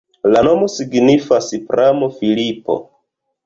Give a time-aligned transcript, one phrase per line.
[0.35, 2.83] La nomo signifas pramo-Filipo.